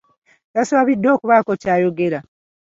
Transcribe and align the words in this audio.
Yasabiddwa 0.55 1.09
okubaako 1.15 1.51
ky'ayogera. 1.61 2.19